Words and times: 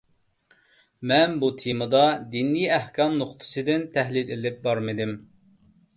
مەن 1.11 1.35
بۇ 1.43 1.49
تېمىدا 1.63 2.01
دىنىي 2.35 2.65
ئەھكام 2.79 3.15
نۇقتىسىدىن 3.21 3.87
تەھلىل 3.99 4.37
ئېلىپ 4.37 4.59
بارمىدىم. 4.65 5.15